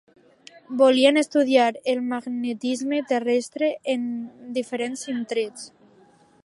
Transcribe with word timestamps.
Volien 0.79 1.19
estudiar 1.23 1.75
el 1.91 2.01
magnetisme 2.13 3.03
terrestre 3.13 3.69
en 3.95 4.09
diferents 4.59 5.07
indrets. 5.17 5.71